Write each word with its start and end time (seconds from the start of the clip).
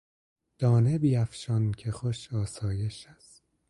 ...دانه 0.59 0.97
بیافشان 0.99 1.71
که 1.71 1.91
خوش 1.91 2.33
آسایش 2.33 3.07
است 3.07 3.43